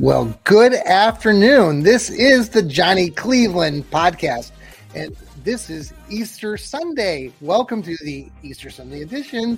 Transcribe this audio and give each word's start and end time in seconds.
Well, 0.00 0.36
good 0.42 0.74
afternoon. 0.74 1.84
This 1.84 2.10
is 2.10 2.48
the 2.48 2.62
Johnny 2.62 3.10
Cleveland 3.10 3.88
podcast, 3.92 4.50
and 4.92 5.16
this 5.44 5.70
is 5.70 5.92
Easter 6.10 6.56
Sunday. 6.56 7.32
Welcome 7.40 7.80
to 7.84 7.96
the 8.02 8.28
Easter 8.42 8.70
Sunday 8.70 9.02
edition, 9.02 9.56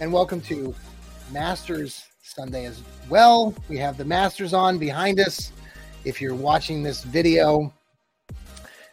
and 0.00 0.12
welcome 0.12 0.40
to 0.42 0.74
Masters 1.30 2.04
Sunday 2.20 2.64
as 2.64 2.82
well. 3.08 3.54
We 3.68 3.78
have 3.78 3.96
the 3.96 4.04
Masters 4.04 4.52
on 4.52 4.76
behind 4.76 5.20
us. 5.20 5.52
If 6.04 6.20
you're 6.20 6.34
watching 6.34 6.82
this 6.82 7.04
video, 7.04 7.72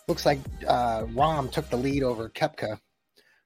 looks 0.07 0.27
like 0.27 0.39
uh, 0.67 1.05
Rahm 1.05 1.51
took 1.51 1.71
the 1.71 1.77
lead 1.77 2.03
over 2.03 2.29
Koepka, 2.29 2.79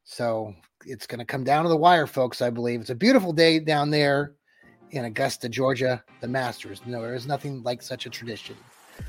so 0.03 0.53
it's 0.86 1.08
going 1.08 1.20
to 1.20 1.25
come 1.25 1.46
down 1.46 1.64
to 1.64 1.70
the 1.70 1.78
wire, 1.78 2.08
folks. 2.08 2.41
I 2.41 2.50
believe 2.50 2.81
it's 2.81 2.90
a 2.90 2.96
beautiful 2.96 3.31
day 3.31 3.59
down 3.59 3.90
there 3.90 4.34
in 4.91 5.06
Augusta, 5.06 5.50
Georgia, 5.50 6.03
the 6.19 6.28
Masters. 6.28 6.81
No, 6.85 7.02
there 7.02 7.16
is 7.16 7.25
nothing 7.25 7.63
like 7.63 7.81
such 7.81 8.06
a 8.06 8.09
tradition. 8.09 8.56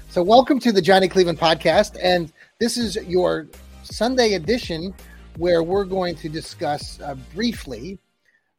So, 0.08 0.22
welcome 0.22 0.58
to 0.60 0.72
the 0.72 0.80
Johnny 0.80 1.08
Cleveland 1.08 1.38
podcast. 1.38 1.98
And 2.00 2.32
this 2.58 2.76
is 2.76 2.96
your 3.06 3.48
Sunday 3.82 4.34
edition 4.34 4.94
where 5.38 5.62
we're 5.62 5.84
going 5.84 6.14
to 6.16 6.28
discuss 6.28 7.00
uh, 7.00 7.16
briefly 7.34 7.98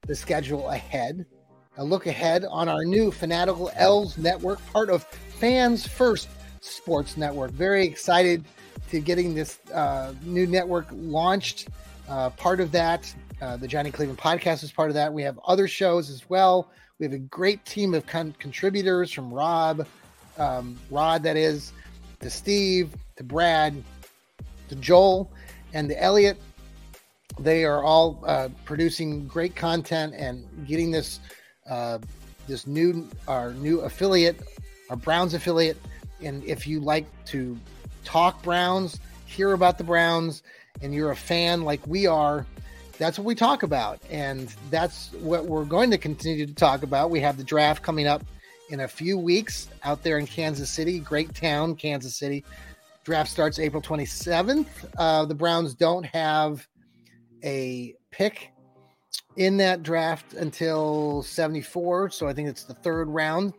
the 0.06 0.16
schedule 0.16 0.70
ahead, 0.70 1.26
a 1.78 1.84
look 1.84 2.08
ahead 2.08 2.46
on 2.50 2.68
our 2.68 2.84
new 2.84 3.12
Fanatical 3.12 3.72
Elfz 3.76 4.18
network, 4.18 4.60
part 4.72 4.90
of 4.90 5.04
Fans 5.04 5.88
First 5.88 6.28
Sports 6.60 7.16
Network. 7.16 7.52
Very 7.52 7.86
excited 7.86 8.44
to 8.90 9.00
getting 9.00 9.34
this 9.34 9.60
uh, 9.74 10.14
new 10.24 10.46
network 10.46 10.88
launched. 10.92 11.70
Uh, 12.10 12.30
part 12.32 12.60
of 12.60 12.72
that, 12.74 13.14
uh, 13.42 13.56
the 13.56 13.68
Johnny 13.68 13.92
Cleveland 13.92 14.20
podcast 14.20 14.64
is 14.64 14.72
part 14.72 14.90
of 14.90 14.96
that. 14.96 15.14
We 15.14 15.24
have 15.24 15.40
other 15.46 15.68
shows 15.68 16.10
as 16.10 16.30
well. 16.30 16.70
We 17.04 17.08
have 17.08 17.16
a 17.16 17.18
great 17.18 17.66
team 17.66 17.94
of 17.94 18.08
con- 18.08 18.34
contributors 18.40 19.12
from 19.12 19.30
Rob, 19.34 19.86
um, 20.38 20.80
Rod, 20.90 21.22
that 21.24 21.36
is, 21.36 21.74
to 22.22 22.30
Steve, 22.30 22.96
to 23.18 23.26
Brad, 23.26 23.76
to 24.70 24.76
Joel, 24.78 25.30
and 25.74 25.90
to 25.90 26.02
Elliot. 26.02 26.38
They 27.38 27.66
are 27.66 27.84
all 27.84 28.24
uh, 28.26 28.48
producing 28.64 29.28
great 29.28 29.54
content 29.54 30.14
and 30.16 30.48
getting 30.66 30.92
this 30.92 31.20
uh, 31.70 31.98
this 32.48 32.68
new 32.68 33.10
our 33.28 33.52
new 33.52 33.82
affiliate, 33.82 34.40
our 34.90 34.96
Browns 34.96 35.34
affiliate. 35.34 35.76
And 36.22 36.42
if 36.46 36.66
you 36.66 36.80
like 36.80 37.06
to 37.26 37.60
talk 38.06 38.42
Browns, 38.44 39.02
hear 39.26 39.52
about 39.52 39.78
the 39.78 39.84
Browns, 39.84 40.42
and 40.82 40.94
you're 40.94 41.12
a 41.12 41.18
fan 41.18 41.64
like 41.64 41.86
we 41.86 42.08
are, 42.08 42.46
that's 42.98 43.18
what 43.18 43.26
we 43.26 43.36
talk 43.36 43.64
about. 43.64 44.00
And 44.10 44.54
that's 44.70 45.12
what 45.14 45.46
we're 45.46 45.66
going 45.66 45.92
to 45.92 45.98
continue 45.98 46.46
to 46.46 46.54
talk 46.54 46.84
about. 46.84 47.10
We 47.10 47.20
have 47.22 47.38
the 47.38 47.44
draft 47.44 47.84
coming 47.84 48.08
up 48.08 48.24
in 48.70 48.82
a 48.82 48.88
few 48.88 49.18
weeks 49.18 49.70
out 49.84 50.04
there 50.04 50.18
in 50.18 50.28
Kansas 50.28 50.70
City, 50.70 51.00
great 51.00 51.34
town, 51.34 51.76
Kansas 51.76 52.16
City. 52.16 52.44
Draft 53.04 53.30
starts 53.30 53.60
April 53.60 53.82
27th. 53.82 54.68
Uh, 54.98 55.26
the 55.26 55.36
Browns 55.36 55.74
don't 55.74 56.06
have 56.06 56.66
a 57.44 57.94
pick 58.12 58.52
in 59.36 59.58
that 59.58 59.84
draft 59.84 60.34
until 60.34 61.24
74. 61.24 62.12
So 62.12 62.28
I 62.28 62.34
think 62.34 62.48
it's 62.48 62.64
the 62.64 62.74
third 62.76 63.10
round. 63.10 63.54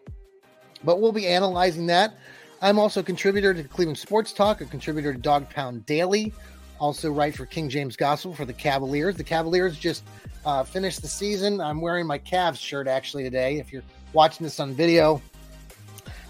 But 0.83 1.01
we'll 1.01 1.13
be 1.13 1.27
analyzing 1.27 1.87
that. 1.87 2.17
I'm 2.63 2.79
also 2.79 3.01
a 3.01 3.03
contributor 3.03 3.53
to 3.53 3.65
Cleveland 3.65 3.99
Sports 3.99 4.33
Talk, 4.33 4.61
a 4.61 4.65
contributor 4.65 5.13
to 5.13 5.19
Dog 5.19 5.51
Pound 5.51 5.85
Daily, 5.87 6.33
also 6.79 7.11
write 7.11 7.35
for 7.35 7.47
King 7.47 7.69
James 7.69 7.97
Gospel 7.97 8.35
for 8.35 8.45
the 8.45 8.53
Cavaliers. 8.53 9.17
The 9.17 9.25
Cavaliers 9.25 9.79
just 9.79 10.05
uh, 10.45 10.65
finished 10.65 11.03
the 11.03 11.09
season. 11.09 11.61
I'm 11.61 11.81
wearing 11.81 12.07
my 12.07 12.19
Cavs 12.19 12.59
shirt 12.59 12.87
actually 12.89 13.23
today. 13.25 13.59
If 13.59 13.73
you're 13.73 13.83
watching 14.13 14.45
this 14.45 14.61
on 14.61 14.75
video, 14.75 15.23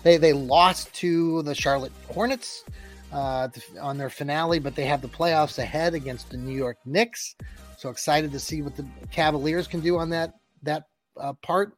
they 0.02 0.16
they 0.16 0.32
lost 0.32 0.92
to 0.94 1.42
the 1.42 1.54
Charlotte 1.54 1.92
Hornets 2.12 2.64
uh, 3.12 3.48
on 3.80 3.98
their 3.98 4.10
finale, 4.10 4.58
but 4.58 4.74
they 4.74 4.84
have 4.84 5.02
the 5.02 5.08
playoffs 5.08 5.58
ahead 5.58 5.94
against 5.94 6.30
the 6.30 6.36
New 6.36 6.56
York 6.56 6.78
Knicks. 6.84 7.36
So 7.78 7.90
excited 7.90 8.32
to 8.32 8.40
see 8.40 8.62
what 8.62 8.76
the 8.76 8.86
Cavaliers 9.10 9.66
can 9.66 9.80
do 9.80 9.98
on 9.98 10.10
that 10.10 10.34
that 10.62 10.84
uh, 11.20 11.32
part. 11.42 11.76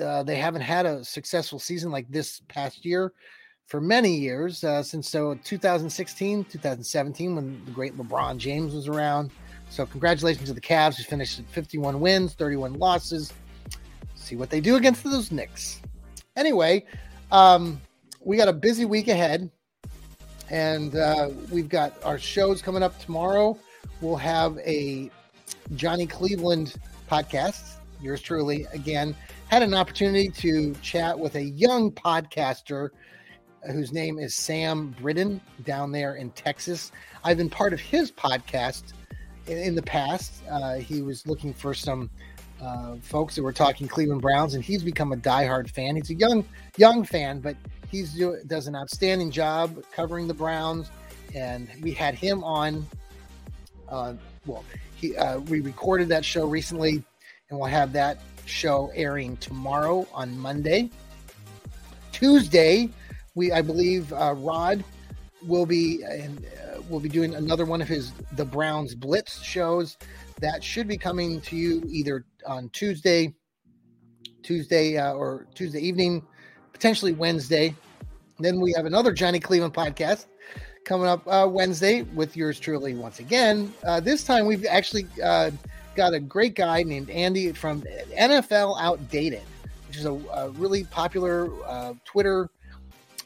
Uh, 0.00 0.22
they 0.22 0.36
haven't 0.36 0.62
had 0.62 0.84
a 0.84 1.04
successful 1.04 1.58
season 1.58 1.90
like 1.90 2.08
this 2.08 2.42
past 2.48 2.84
year 2.84 3.12
for 3.66 3.80
many 3.80 4.14
years 4.14 4.62
uh, 4.64 4.82
since 4.82 5.10
so 5.10 5.34
2016 5.44 6.44
2017 6.44 7.34
when 7.34 7.64
the 7.64 7.70
great 7.72 7.96
lebron 7.96 8.38
james 8.38 8.74
was 8.74 8.88
around. 8.88 9.30
So 9.68 9.84
congratulations 9.84 10.48
to 10.48 10.54
the 10.54 10.60
Cavs 10.60 10.96
who 10.96 11.02
finished 11.02 11.40
at 11.40 11.46
51 11.46 12.00
wins 12.00 12.34
31 12.34 12.74
losses. 12.74 13.32
See 14.14 14.36
what 14.36 14.50
they 14.50 14.60
do 14.60 14.76
against 14.76 15.02
those 15.04 15.30
Knicks. 15.30 15.80
Anyway 16.36 16.84
um, 17.32 17.80
we 18.24 18.36
got 18.36 18.48
a 18.48 18.52
busy 18.52 18.84
week 18.84 19.08
ahead 19.08 19.50
and 20.48 20.94
uh, 20.94 21.30
we've 21.50 21.68
got 21.68 21.92
our 22.04 22.18
shows 22.18 22.62
coming 22.62 22.82
up 22.82 22.98
tomorrow. 23.00 23.58
We'll 24.00 24.16
have 24.16 24.58
a 24.58 25.10
johnny 25.74 26.06
cleveland 26.06 26.74
podcast 27.10 27.76
yours 28.00 28.20
truly 28.20 28.66
again. 28.72 29.14
Had 29.48 29.62
an 29.62 29.74
opportunity 29.74 30.28
to 30.28 30.74
chat 30.82 31.18
with 31.18 31.36
a 31.36 31.42
young 31.42 31.90
podcaster 31.90 32.90
whose 33.72 33.92
name 33.92 34.18
is 34.18 34.34
Sam 34.34 34.94
Britton 35.00 35.40
down 35.64 35.92
there 35.92 36.16
in 36.16 36.30
Texas. 36.30 36.92
I've 37.24 37.36
been 37.36 37.50
part 37.50 37.72
of 37.72 37.80
his 37.80 38.10
podcast 38.10 38.92
in, 39.46 39.58
in 39.58 39.74
the 39.74 39.82
past. 39.82 40.42
Uh, 40.50 40.74
he 40.76 41.02
was 41.02 41.26
looking 41.26 41.52
for 41.52 41.74
some 41.74 42.10
uh, 42.60 42.96
folks 43.02 43.34
that 43.36 43.42
were 43.42 43.52
talking 43.52 43.86
Cleveland 43.86 44.22
Browns, 44.22 44.54
and 44.54 44.64
he's 44.64 44.82
become 44.82 45.12
a 45.12 45.16
diehard 45.16 45.70
fan. 45.70 45.96
He's 45.96 46.10
a 46.10 46.14
young 46.14 46.44
young 46.76 47.04
fan, 47.04 47.40
but 47.40 47.56
he's 47.90 48.14
do, 48.14 48.38
does 48.46 48.66
an 48.66 48.74
outstanding 48.74 49.30
job 49.30 49.82
covering 49.92 50.26
the 50.26 50.34
Browns. 50.34 50.90
And 51.34 51.68
we 51.82 51.92
had 51.92 52.14
him 52.14 52.42
on. 52.44 52.86
Uh, 53.88 54.14
well, 54.46 54.64
he 54.94 55.16
uh, 55.16 55.40
we 55.40 55.60
recorded 55.60 56.08
that 56.08 56.24
show 56.24 56.46
recently, 56.46 57.02
and 57.50 57.58
we'll 57.58 57.68
have 57.68 57.92
that 57.92 58.20
show 58.46 58.90
airing 58.94 59.36
tomorrow 59.38 60.06
on 60.14 60.38
Monday. 60.38 60.90
Tuesday, 62.12 62.88
we 63.36 63.52
I 63.52 63.62
believe 63.62 64.12
uh, 64.12 64.34
Rod 64.36 64.82
will 65.46 65.66
be 65.66 66.02
and 66.02 66.44
uh, 66.44 66.80
will 66.88 66.98
be 66.98 67.08
doing 67.08 67.36
another 67.36 67.64
one 67.64 67.80
of 67.80 67.86
his 67.86 68.10
the 68.32 68.44
Browns 68.44 68.96
Blitz 68.96 69.40
shows 69.40 69.96
that 70.40 70.64
should 70.64 70.88
be 70.88 70.98
coming 70.98 71.40
to 71.42 71.56
you 71.56 71.82
either 71.88 72.24
on 72.46 72.68
Tuesday, 72.70 73.32
Tuesday 74.42 74.96
uh, 74.96 75.12
or 75.12 75.46
Tuesday 75.54 75.80
evening, 75.80 76.26
potentially 76.72 77.12
Wednesday. 77.12 77.74
Then 78.38 78.60
we 78.60 78.72
have 78.76 78.86
another 78.86 79.12
Johnny 79.12 79.38
Cleveland 79.38 79.74
podcast 79.74 80.26
coming 80.84 81.06
up 81.06 81.26
uh, 81.26 81.46
Wednesday 81.48 82.02
with 82.02 82.36
yours 82.36 82.58
truly 82.58 82.94
once 82.94 83.18
again. 83.18 83.72
Uh, 83.84 84.00
this 84.00 84.24
time 84.24 84.46
we've 84.46 84.66
actually 84.66 85.06
uh, 85.22 85.50
got 85.94 86.14
a 86.14 86.20
great 86.20 86.54
guy 86.54 86.82
named 86.82 87.10
Andy 87.10 87.52
from 87.52 87.82
NFL 88.16 88.80
Outdated, 88.80 89.42
which 89.88 89.96
is 89.96 90.04
a, 90.04 90.12
a 90.12 90.50
really 90.50 90.84
popular 90.84 91.50
uh, 91.66 91.94
Twitter 92.04 92.50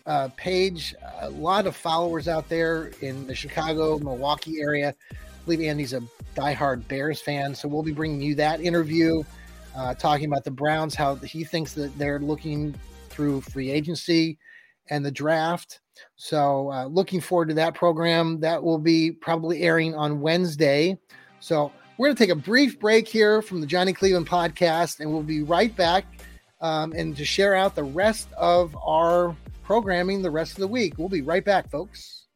uh, 0.07 0.29
page. 0.37 0.95
A 1.21 1.31
lot 1.31 1.67
of 1.67 1.77
followers 1.77 2.29
out 2.29 2.49
there 2.49 2.91
in 3.01 3.27
the 3.27 3.35
Chicago, 3.35 3.99
Milwaukee 3.99 4.61
area. 4.61 4.95
I 5.13 5.17
believe 5.45 5.61
Andy's 5.61 5.93
a 5.93 6.03
diehard 6.35 6.87
Bears 6.89 7.21
fan, 7.21 7.55
so 7.55 7.69
we'll 7.69 7.83
be 7.83 7.93
bringing 7.93 8.21
you 8.21 8.35
that 8.37 8.61
interview, 8.61 9.23
uh, 9.77 9.95
talking 9.95 10.27
about 10.27 10.45
the 10.45 10.51
Browns, 10.51 10.95
how 10.95 11.17
he 11.17 11.45
thinks 11.45 11.73
that 11.75 11.97
they're 11.99 12.19
looking 12.19 12.75
through 13.09 13.41
free 13.43 13.71
agency 13.71 14.39
and 14.91 15.05
the 15.05 15.11
draft. 15.11 15.81
So, 16.17 16.71
uh, 16.73 16.87
looking 16.87 17.21
forward 17.21 17.49
to 17.49 17.55
that 17.55 17.75
program. 17.75 18.41
That 18.41 18.63
will 18.63 18.79
be 18.79 19.13
probably 19.13 19.63
airing 19.63 19.95
on 19.95 20.21
Wednesday. 20.21 20.99
So, 21.41 21.73
we're 21.99 22.09
going 22.09 22.17
to 22.17 22.23
take 22.23 22.31
a 22.31 22.35
brief 22.35 22.81
break 22.81 23.07
here 23.07 23.43
from 23.43 23.61
the 23.61 23.67
Johnny 23.67 23.93
Cleveland 23.93 24.27
podcast, 24.27 25.01
and 25.01 25.13
we'll 25.13 25.23
be 25.23 25.43
right 25.43 25.75
back 25.77 26.07
um, 26.61 26.93
and 26.93 27.17
to 27.17 27.25
share 27.25 27.55
out 27.55 27.75
the 27.75 27.85
rest 27.85 28.29
of 28.37 28.77
our 28.83 29.37
programming 29.71 30.21
the 30.21 30.31
rest 30.33 30.55
of 30.55 30.59
the 30.59 30.67
week. 30.67 30.95
We'll 30.99 31.09
be 31.09 31.23
right 31.23 31.45
back, 31.45 31.71
folks. 31.71 32.27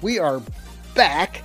We 0.00 0.18
are 0.18 0.42
back 0.96 1.44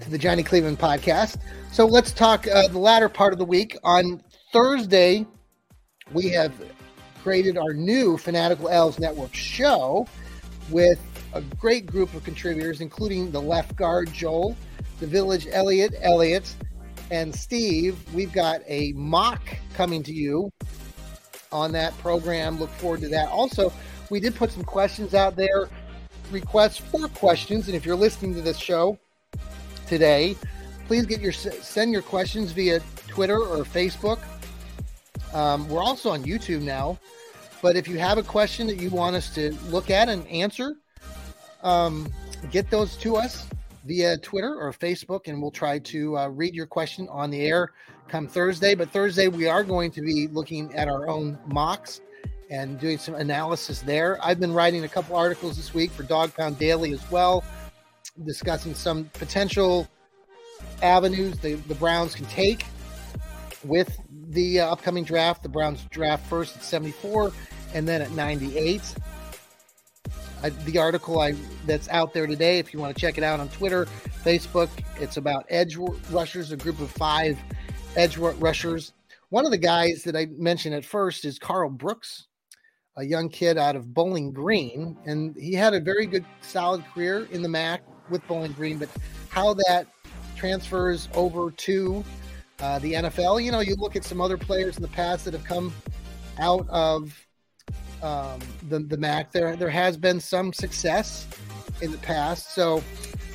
to 0.00 0.08
the 0.08 0.16
Johnny 0.16 0.44
Cleveland 0.44 0.78
podcast. 0.78 1.38
So 1.72 1.86
let's 1.86 2.12
talk 2.12 2.46
uh, 2.46 2.68
the 2.68 2.78
latter 2.78 3.08
part 3.08 3.32
of 3.32 3.40
the 3.40 3.44
week. 3.44 3.76
On 3.82 4.22
Thursday, 4.52 5.26
we 6.12 6.28
have 6.28 6.52
created 7.24 7.58
our 7.58 7.74
new 7.74 8.16
Fanatical 8.16 8.68
Elfz 8.68 9.00
Network 9.00 9.34
show 9.34 10.06
with 10.70 11.00
a 11.34 11.40
great 11.40 11.84
group 11.84 12.14
of 12.14 12.22
contributors, 12.22 12.80
including 12.80 13.32
the 13.32 13.42
left 13.42 13.74
guard, 13.74 14.12
Joel, 14.12 14.56
the 15.00 15.06
village, 15.06 15.46
Elliot, 15.50 15.94
Elliot, 16.00 16.54
and 17.10 17.34
Steve. 17.34 17.98
We've 18.14 18.32
got 18.32 18.60
a 18.66 18.92
mock 18.92 19.42
coming 19.74 20.02
to 20.04 20.12
you 20.12 20.50
on 21.52 21.72
that 21.72 21.96
program. 21.98 22.58
Look 22.58 22.70
forward 22.70 23.00
to 23.02 23.08
that. 23.08 23.28
Also, 23.28 23.72
we 24.10 24.20
did 24.20 24.34
put 24.34 24.50
some 24.50 24.64
questions 24.64 25.14
out 25.14 25.36
there, 25.36 25.68
requests 26.30 26.78
for 26.78 27.08
questions. 27.08 27.68
And 27.68 27.76
if 27.76 27.86
you're 27.86 27.96
listening 27.96 28.34
to 28.34 28.42
this 28.42 28.58
show 28.58 28.98
today, 29.86 30.36
please 30.86 31.06
get 31.06 31.20
your 31.20 31.32
send 31.32 31.92
your 31.92 32.02
questions 32.02 32.52
via 32.52 32.80
Twitter 33.06 33.38
or 33.38 33.64
Facebook. 33.64 34.20
Um, 35.32 35.68
we're 35.68 35.82
also 35.82 36.10
on 36.10 36.24
YouTube 36.24 36.62
now. 36.62 36.98
But 37.60 37.76
if 37.76 37.88
you 37.88 37.98
have 37.98 38.18
a 38.18 38.22
question 38.22 38.66
that 38.68 38.76
you 38.76 38.90
want 38.90 39.16
us 39.16 39.34
to 39.34 39.52
look 39.68 39.90
at 39.90 40.08
and 40.08 40.26
answer, 40.28 40.76
um, 41.62 42.12
get 42.52 42.70
those 42.70 42.96
to 42.98 43.16
us 43.16 43.48
via 43.88 44.18
Twitter 44.18 44.54
or 44.54 44.70
Facebook, 44.70 45.26
and 45.26 45.40
we'll 45.40 45.50
try 45.50 45.78
to 45.78 46.16
uh, 46.18 46.28
read 46.28 46.54
your 46.54 46.66
question 46.66 47.08
on 47.08 47.30
the 47.30 47.40
air 47.40 47.72
come 48.06 48.28
Thursday. 48.28 48.74
But 48.74 48.90
Thursday, 48.90 49.28
we 49.28 49.46
are 49.48 49.64
going 49.64 49.90
to 49.92 50.02
be 50.02 50.28
looking 50.28 50.74
at 50.74 50.88
our 50.88 51.08
own 51.08 51.38
mocks 51.46 52.02
and 52.50 52.78
doing 52.78 52.98
some 52.98 53.14
analysis 53.14 53.80
there. 53.80 54.18
I've 54.22 54.38
been 54.38 54.52
writing 54.52 54.84
a 54.84 54.88
couple 54.88 55.16
articles 55.16 55.56
this 55.56 55.74
week 55.74 55.90
for 55.90 56.02
Dog 56.02 56.34
Pound 56.34 56.58
Daily 56.58 56.92
as 56.92 57.10
well, 57.10 57.42
discussing 58.24 58.74
some 58.74 59.06
potential 59.14 59.88
avenues 60.82 61.38
the, 61.38 61.54
the 61.54 61.74
Browns 61.74 62.14
can 62.14 62.26
take 62.26 62.66
with 63.64 64.00
the 64.30 64.60
uh, 64.60 64.72
upcoming 64.72 65.04
draft. 65.04 65.42
The 65.42 65.48
Browns 65.48 65.82
draft 65.90 66.26
first 66.26 66.56
at 66.56 66.62
74 66.62 67.32
and 67.74 67.88
then 67.88 68.02
at 68.02 68.10
98. 68.12 68.94
The 70.64 70.78
article 70.78 71.20
I 71.20 71.34
that's 71.66 71.88
out 71.88 72.14
there 72.14 72.26
today, 72.26 72.58
if 72.58 72.72
you 72.72 72.78
want 72.78 72.94
to 72.94 73.00
check 73.00 73.18
it 73.18 73.24
out 73.24 73.40
on 73.40 73.48
Twitter, 73.48 73.86
Facebook, 74.24 74.68
it's 75.00 75.16
about 75.16 75.44
edge 75.48 75.76
rushers, 76.10 76.52
a 76.52 76.56
group 76.56 76.80
of 76.80 76.90
five 76.90 77.38
edge 77.96 78.16
rushers. 78.16 78.92
One 79.30 79.44
of 79.44 79.50
the 79.50 79.58
guys 79.58 80.04
that 80.04 80.16
I 80.16 80.26
mentioned 80.26 80.74
at 80.74 80.84
first 80.84 81.24
is 81.24 81.38
Karl 81.38 81.68
Brooks, 81.68 82.28
a 82.96 83.04
young 83.04 83.28
kid 83.28 83.58
out 83.58 83.76
of 83.76 83.92
Bowling 83.92 84.32
Green, 84.32 84.96
and 85.04 85.36
he 85.36 85.52
had 85.52 85.74
a 85.74 85.80
very 85.80 86.06
good, 86.06 86.24
solid 86.40 86.84
career 86.94 87.28
in 87.30 87.42
the 87.42 87.48
MAC 87.48 87.82
with 88.08 88.26
Bowling 88.26 88.52
Green. 88.52 88.78
But 88.78 88.88
how 89.28 89.54
that 89.54 89.86
transfers 90.36 91.08
over 91.14 91.50
to 91.50 92.04
uh, 92.60 92.78
the 92.78 92.94
NFL, 92.94 93.44
you 93.44 93.52
know, 93.52 93.60
you 93.60 93.76
look 93.76 93.96
at 93.96 94.04
some 94.04 94.20
other 94.20 94.38
players 94.38 94.76
in 94.76 94.82
the 94.82 94.88
past 94.88 95.24
that 95.24 95.34
have 95.34 95.44
come 95.44 95.72
out 96.38 96.66
of 96.68 97.27
um, 98.02 98.40
the 98.68 98.80
the 98.80 98.96
MAC. 98.96 99.32
There 99.32 99.56
there 99.56 99.70
has 99.70 99.96
been 99.96 100.20
some 100.20 100.52
success 100.52 101.26
in 101.80 101.92
the 101.92 101.98
past, 101.98 102.54
so 102.54 102.82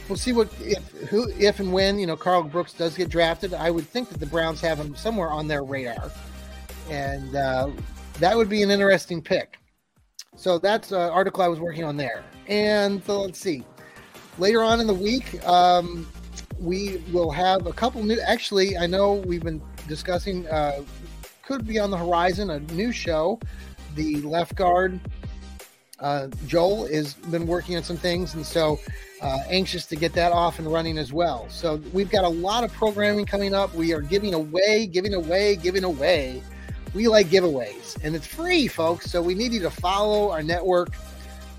we'll 0.10 0.18
see 0.18 0.34
what 0.34 0.50
if 0.62 0.90
who 1.10 1.30
if 1.38 1.60
and 1.60 1.72
when 1.72 2.00
you 2.00 2.08
know 2.08 2.16
Karl 2.16 2.44
Brooks 2.44 2.74
does 2.74 2.96
get 2.96 3.10
drafted. 3.10 3.54
I 3.54 3.72
would 3.72 3.88
think 3.88 4.10
that 4.10 4.20
the 4.20 4.26
Browns 4.26 4.62
have 4.62 4.80
him 4.80 4.96
somewhere 4.96 5.30
on 5.30 5.48
their 5.48 5.64
radar, 5.64 6.12
and 6.90 7.36
uh, 7.36 7.70
that 8.20 8.36
would 8.36 8.50
be 8.50 8.64
an 8.64 8.72
interesting 8.72 9.22
pick. 9.22 9.58
So 10.36 10.58
that's 10.58 10.92
an 10.92 11.10
article 11.10 11.44
I 11.44 11.48
was 11.48 11.60
working 11.60 11.84
on 11.84 11.98
there. 11.98 12.24
And 12.48 13.04
so 13.04 13.22
let's 13.22 13.40
see. 13.40 13.64
Later 14.40 14.64
on 14.64 14.80
in 14.80 14.88
the 14.88 14.94
week, 14.94 15.46
um, 15.46 16.08
we 16.60 17.04
will 17.12 17.30
have 17.30 17.68
a 17.68 17.74
couple 17.74 18.04
new. 18.04 18.20
Actually, 18.20 18.78
I 18.78 18.88
know 18.88 19.14
we've 19.14 19.44
been 19.44 19.62
discussing. 19.88 20.48
Uh, 20.48 20.82
could 21.44 21.68
be 21.68 21.78
on 21.78 21.92
the 21.92 21.98
horizon 21.98 22.52
a 22.52 22.60
new 22.74 22.92
show 22.92 23.38
the 23.96 24.22
left 24.22 24.56
guard, 24.56 25.00
uh, 26.00 26.28
Joel, 26.48 26.88
has 26.88 27.14
been 27.14 27.48
working 27.48 27.76
on 27.76 27.84
some 27.84 27.98
things, 27.98 28.34
and 28.34 28.46
so 28.46 28.80
uh, 29.22 29.40
anxious 29.50 29.86
to 29.88 29.96
get 29.96 30.14
that 30.14 30.32
off 30.32 30.60
and 30.60 30.72
running 30.72 30.98
as 30.98 31.14
well. 31.14 31.48
So 31.50 31.82
we've 31.94 32.10
got 32.10 32.26
a 32.26 32.30
lot 32.30 32.64
of 32.64 32.74
programming 32.74 33.26
coming 33.26 33.54
up. 33.54 33.74
We 33.74 33.94
are 33.94 34.02
giving 34.02 34.34
away, 34.34 34.86
giving 34.88 35.14
away, 35.14 35.56
giving 35.56 35.84
away. 35.84 36.44
We 36.94 37.08
like 37.08 37.28
giveaways, 37.28 37.98
and 38.04 38.16
it's 38.16 38.28
free, 38.28 38.68
folks. 38.68 39.10
So 39.10 39.22
we 39.22 39.34
need 39.34 39.52
you 39.54 39.62
to 39.62 39.72
follow 39.72 40.30
our 40.30 40.44
network. 40.44 40.90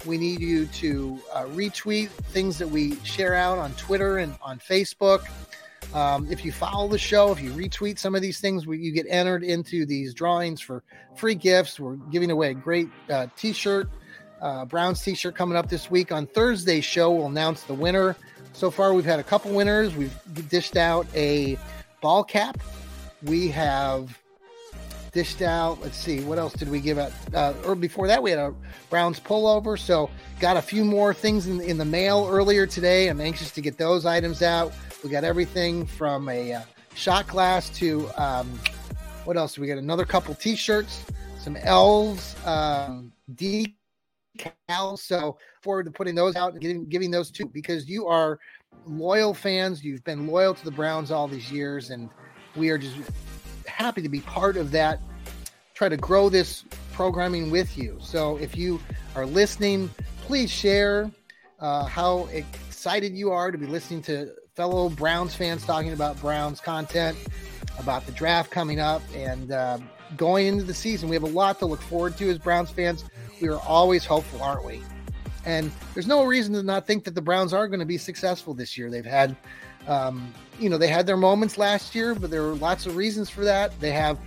We 0.07 0.19
need 0.19 0.41
you 0.41 0.67
to 0.67 1.19
uh, 1.33 1.45
retweet 1.47 2.09
things 2.09 2.59
that 2.59 2.69
we 2.69 2.97
share 2.97 3.35
out 3.35 3.59
on 3.59 3.73
Twitter 3.73 4.19
and 4.19 4.37
on 4.43 4.59
Facebook. 4.59 5.27
Um, 5.95 6.27
if 6.29 6.45
you 6.45 6.51
follow 6.51 6.89
the 6.89 6.99
show, 6.99 7.31
if 7.31 7.41
you 7.41 7.53
retweet 7.53 8.01
some 8.01 8.17
of 8.17 8.21
these 8.21 8.41
things, 8.41 8.67
we, 8.67 8.79
you 8.79 8.93
get 8.93 9.07
entered 9.09 9.45
into 9.45 9.87
these 9.87 10.13
drawings 10.13 10.61
for 10.61 10.83
free 11.15 11.37
gifts. 11.37 11.79
We're 11.79 11.95
giving 11.95 12.33
away 12.33 12.51
a 12.51 12.55
great 12.55 12.89
uh, 13.09 13.29
t 13.37 13.53
shirt, 13.53 13.89
uh, 14.43 14.65
Browns 14.65 15.01
t 15.01 15.15
shirt 15.15 15.37
coming 15.37 15.57
up 15.57 15.69
this 15.69 15.93
week. 15.93 16.11
On 16.11 16.27
Thursday's 16.27 16.85
show, 16.85 17.13
we'll 17.13 17.27
announce 17.27 17.63
the 17.63 17.75
winner. 17.75 18.17
So 18.55 18.73
far, 18.73 18.93
we've 18.93 19.05
had 19.05 19.21
a 19.21 19.23
couple 19.23 19.53
winners. 19.53 19.95
We've 19.95 20.17
dished 20.49 20.77
out 20.77 21.07
a 21.15 21.57
ball 22.01 22.25
cap. 22.25 22.59
We 23.23 23.49
have 23.49 24.19
dished 25.13 25.43
out. 25.43 25.81
Let's 25.81 25.97
see, 25.97 26.25
what 26.25 26.39
else 26.39 26.55
did 26.55 26.69
we 26.69 26.81
give 26.81 26.99
out? 26.99 27.13
Uh, 27.33 27.55
or 27.65 27.77
before 27.77 28.09
that, 28.09 28.21
we 28.21 28.31
had 28.31 28.41
a 28.41 28.53
Browns 28.91 29.21
pullover. 29.21 29.79
So 29.79 30.11
got 30.41 30.57
a 30.57 30.63
few 30.63 30.85
more 30.85 31.15
things 31.15 31.47
in, 31.47 31.61
in 31.61 31.79
the 31.79 31.85
mail 31.85 32.29
earlier 32.29 32.67
today. 32.67 33.07
I'm 33.07 33.21
anxious 33.21 33.53
to 33.53 33.61
get 33.61 33.79
those 33.79 34.05
items 34.05 34.43
out. 34.43 34.73
We 35.05 35.11
got 35.11 35.23
everything 35.23 35.85
from 35.85 36.31
a 36.31 36.55
uh, 36.55 36.63
shot 36.95 37.29
glass 37.29 37.69
to 37.77 38.09
um, 38.17 38.59
what 39.25 39.37
else? 39.37 39.59
We 39.59 39.67
got 39.67 39.77
another 39.77 40.07
couple 40.07 40.35
T-shirts, 40.35 41.05
some 41.39 41.57
elves, 41.57 42.35
um, 42.47 43.13
decals. 43.35 45.01
So 45.01 45.37
forward 45.63 45.85
to 45.85 45.91
putting 45.91 46.15
those 46.15 46.37
out 46.37 46.53
and 46.53 46.61
getting, 46.63 46.87
giving 46.87 47.11
those 47.11 47.31
to 47.33 47.45
because 47.45 47.87
you 47.87 48.07
are 48.07 48.39
loyal 48.87 49.35
fans. 49.35 49.85
You've 49.85 50.03
been 50.05 50.27
loyal 50.27 50.55
to 50.55 50.65
the 50.65 50.71
Browns 50.71 51.11
all 51.11 51.29
these 51.29 51.53
years, 51.53 51.91
and 51.91 52.09
we 52.57 52.71
are 52.71 52.79
just 52.79 52.97
happy 53.67 54.01
to 54.01 54.09
be 54.09 54.21
part 54.21 54.57
of 54.57 54.71
that. 54.71 55.01
Try 55.75 55.91
to 55.91 55.99
grow 55.99 56.31
this 56.31 56.65
programming 56.95 57.51
with 57.51 57.77
you. 57.77 57.99
So 58.01 58.39
if 58.39 58.57
you 58.57 58.81
are 59.17 59.27
listening, 59.27 59.91
please 60.23 60.51
share 60.51 61.11
uh, 61.65 61.87
how 61.87 62.27
excited 62.27 63.17
you 63.17 63.31
are 63.31 63.51
to 63.51 63.57
be 63.57 63.65
listening 63.65 64.03
to 64.03 64.31
fellow 64.55 64.91
Browns 64.91 65.35
fans 65.35 65.65
talking 65.65 65.95
about 65.95 66.21
Browns 66.21 66.61
content, 66.61 67.17
about 67.79 68.05
the 68.05 68.13
draft 68.13 68.51
coming 68.51 68.81
up, 68.81 69.01
and 69.15 69.51
uh, 69.51 69.79
going 70.15 70.47
into 70.47 70.63
the 70.63 70.75
season. 70.75 71.09
We 71.09 71.17
have 71.17 71.23
a 71.23 71.27
lot 71.27 71.59
to 71.61 71.67
look 71.67 71.81
forward 71.81 72.19
to 72.19 72.29
as 72.29 72.37
Browns 72.37 72.71
fans. 72.71 73.07
We 73.41 73.49
are 73.49 73.59
always 73.61 74.05
hopeful, 74.05 74.43
aren't 74.43 74.63
we? 74.67 74.83
And 75.47 75.73
there's 75.95 76.07
no 76.07 76.25
reason 76.25 76.53
to 76.53 76.63
not 76.63 76.87
think 76.87 77.03
that 77.05 77.15
the 77.15 77.23
Browns 77.23 77.55
are 77.55 77.67
going 77.67 77.81
to 77.81 77.87
be 77.87 77.97
successful 77.97 78.53
this 78.53 78.77
year. 78.77 78.91
They've 78.91 79.03
had, 79.03 79.35
um, 79.89 80.35
you 80.59 80.69
know, 80.69 80.77
they 80.77 80.89
had 80.89 81.07
their 81.07 81.17
moments 81.17 81.57
last 81.57 81.95
year, 81.95 82.15
but 82.15 82.31
there 82.31 82.43
were 82.43 82.57
lots 82.57 82.85
of 82.85 82.95
reasons 82.95 83.31
for 83.31 83.43
that. 83.43 83.81
They 83.81 83.93
have 83.93 84.19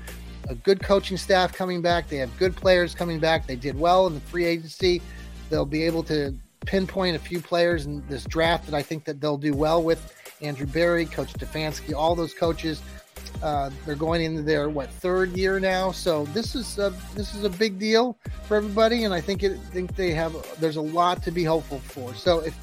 a 0.49 0.55
good 0.55 0.81
coaching 0.81 1.17
staff 1.17 1.53
coming 1.53 1.83
back. 1.83 2.09
They 2.09 2.17
have 2.17 2.35
good 2.39 2.55
players 2.55 2.95
coming 2.95 3.19
back. 3.19 3.45
They 3.45 3.55
did 3.55 3.79
well 3.79 4.07
in 4.07 4.15
the 4.15 4.21
free 4.21 4.45
agency. 4.45 5.03
They'll 5.51 5.65
be 5.65 5.83
able 5.83 6.01
to 6.05 6.35
pinpoint 6.67 7.15
a 7.15 7.19
few 7.19 7.41
players 7.41 7.87
in 7.87 8.05
this 8.07 8.25
draft 8.25 8.65
that 8.65 8.75
I 8.75 8.83
think 8.83 9.05
that 9.05 9.19
they'll 9.19 9.37
do 9.37 9.53
well 9.53 9.81
with. 9.81 10.13
Andrew 10.41 10.67
Berry, 10.67 11.05
Coach 11.05 11.33
Stefanski, 11.33 11.95
all 11.95 12.13
those 12.13 12.33
coaches. 12.33 12.83
Uh, 13.41 13.71
they're 13.85 13.95
going 13.95 14.21
into 14.21 14.43
their 14.43 14.69
what 14.69 14.89
third 14.89 15.35
year 15.35 15.59
now, 15.59 15.91
so 15.91 16.25
this 16.25 16.53
is 16.53 16.77
a, 16.77 16.93
this 17.15 17.33
is 17.33 17.43
a 17.43 17.49
big 17.49 17.79
deal 17.79 18.17
for 18.43 18.57
everybody, 18.57 19.05
and 19.05 19.13
I 19.13 19.21
think 19.21 19.41
it 19.41 19.57
think 19.71 19.95
they 19.95 20.11
have 20.11 20.33
there's 20.59 20.75
a 20.75 20.81
lot 20.81 21.23
to 21.23 21.31
be 21.31 21.43
hopeful 21.43 21.79
for. 21.79 22.13
So 22.13 22.39
if 22.39 22.55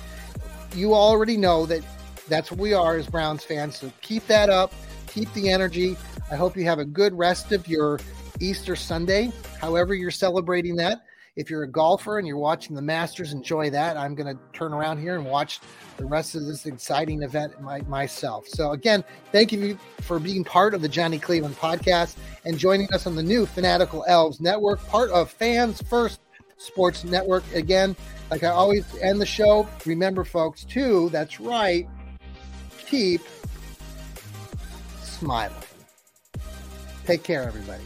you 0.74 0.94
already 0.94 1.36
know 1.36 1.66
that 1.66 1.82
that's 2.28 2.50
what 2.50 2.60
we 2.60 2.72
are 2.72 2.96
as 2.96 3.06
Browns 3.08 3.42
fans, 3.42 3.76
so 3.76 3.90
keep 4.00 4.26
that 4.28 4.48
up, 4.48 4.72
keep 5.08 5.32
the 5.32 5.50
energy. 5.50 5.96
I 6.30 6.36
hope 6.36 6.56
you 6.56 6.64
have 6.64 6.78
a 6.78 6.84
good 6.84 7.16
rest 7.16 7.52
of 7.52 7.66
your 7.66 7.98
Easter 8.40 8.76
Sunday, 8.76 9.32
however 9.60 9.94
you're 9.94 10.10
celebrating 10.10 10.76
that. 10.76 11.04
If 11.36 11.50
you're 11.50 11.64
a 11.64 11.68
golfer 11.68 12.18
and 12.18 12.28
you're 12.28 12.38
watching 12.38 12.76
the 12.76 12.82
Masters, 12.82 13.32
enjoy 13.32 13.70
that. 13.70 13.96
I'm 13.96 14.14
going 14.14 14.36
to 14.36 14.40
turn 14.52 14.72
around 14.72 14.98
here 14.98 15.16
and 15.16 15.26
watch 15.26 15.58
the 15.96 16.04
rest 16.04 16.36
of 16.36 16.46
this 16.46 16.64
exciting 16.64 17.24
event 17.24 17.60
my, 17.60 17.80
myself. 17.82 18.46
So, 18.46 18.70
again, 18.70 19.02
thank 19.32 19.50
you 19.50 19.76
for 20.02 20.20
being 20.20 20.44
part 20.44 20.74
of 20.74 20.82
the 20.82 20.88
Johnny 20.88 21.18
Cleveland 21.18 21.56
podcast 21.56 22.14
and 22.44 22.56
joining 22.56 22.92
us 22.94 23.08
on 23.08 23.16
the 23.16 23.22
new 23.22 23.46
Fanatical 23.46 24.04
Elfz 24.08 24.40
Network, 24.40 24.86
part 24.86 25.10
of 25.10 25.28
Fans 25.28 25.82
First 25.82 26.20
Sports 26.56 27.02
Network. 27.02 27.42
Again, 27.52 27.96
like 28.30 28.44
I 28.44 28.50
always 28.50 28.84
end 29.02 29.20
the 29.20 29.26
show, 29.26 29.68
remember, 29.84 30.22
folks, 30.22 30.62
too, 30.64 31.08
that's 31.10 31.40
right, 31.40 31.88
keep 32.86 33.22
smiling. 35.02 35.56
Take 37.06 37.24
care, 37.24 37.42
everybody. 37.42 37.82